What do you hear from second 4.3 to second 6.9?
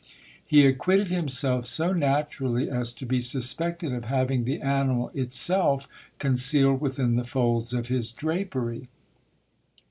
the animal itself concealed